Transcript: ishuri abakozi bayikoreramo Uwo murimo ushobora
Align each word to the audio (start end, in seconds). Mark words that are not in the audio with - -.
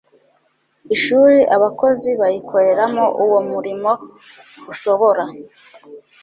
ishuri 0.95 1.37
abakozi 1.55 2.09
bayikoreramo 2.21 3.05
Uwo 3.23 3.39
murimo 3.51 3.91
ushobora 4.71 5.23